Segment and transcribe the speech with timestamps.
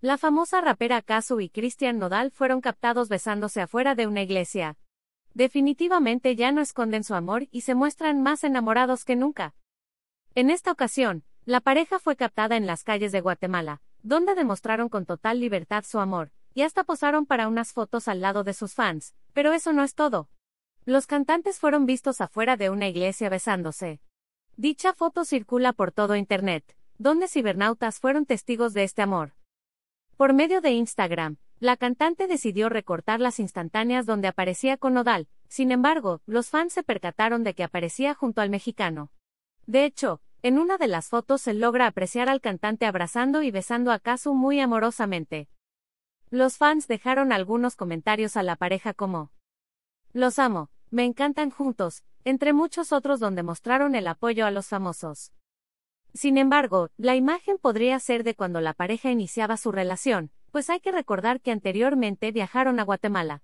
[0.00, 4.76] La famosa rapera Kazu y Cristian Nodal fueron captados besándose afuera de una iglesia.
[5.34, 9.56] Definitivamente ya no esconden su amor y se muestran más enamorados que nunca.
[10.36, 15.04] En esta ocasión, la pareja fue captada en las calles de Guatemala, donde demostraron con
[15.04, 19.16] total libertad su amor, y hasta posaron para unas fotos al lado de sus fans,
[19.32, 20.28] pero eso no es todo.
[20.84, 24.00] Los cantantes fueron vistos afuera de una iglesia besándose.
[24.56, 29.32] Dicha foto circula por todo Internet, donde cibernautas fueron testigos de este amor.
[30.18, 35.70] Por medio de Instagram, la cantante decidió recortar las instantáneas donde aparecía con Nodal, sin
[35.70, 39.12] embargo, los fans se percataron de que aparecía junto al mexicano.
[39.66, 43.92] De hecho, en una de las fotos se logra apreciar al cantante abrazando y besando
[43.92, 44.00] a
[44.34, 45.48] muy amorosamente.
[46.30, 49.30] Los fans dejaron algunos comentarios a la pareja como
[50.12, 55.30] Los amo, me encantan juntos, entre muchos otros donde mostraron el apoyo a los famosos.
[56.18, 60.80] Sin embargo, la imagen podría ser de cuando la pareja iniciaba su relación, pues hay
[60.80, 63.40] que recordar que anteriormente viajaron a Guatemala.